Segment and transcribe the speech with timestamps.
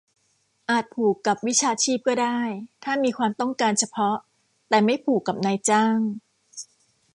[0.69, 2.39] อาจผูกกับวิชาชีพก็ได้
[2.83, 4.15] ถ้ามีความต้องการเฉพาะ
[4.69, 5.97] แต่ไม่ผูกกับนายจ้าง